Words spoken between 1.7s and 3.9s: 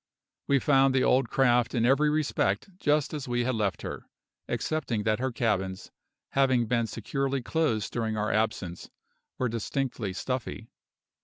in every respect just as we had left